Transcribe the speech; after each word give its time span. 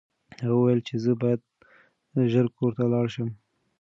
هغه 0.41 0.53
وویل 0.57 0.81
چې 0.87 0.95
زه 1.03 1.11
باید 1.21 1.41
ژر 2.31 2.47
کور 2.57 2.71
ته 2.77 2.85
لاړ 2.93 3.05
شم. 3.13 3.29